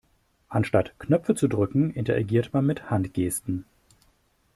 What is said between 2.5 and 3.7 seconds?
man mit Handgesten.